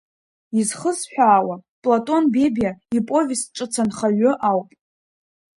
[0.59, 4.69] Изхысҳәаауа Платон Бебиа иповест ҿыц Анхаҩы ауп.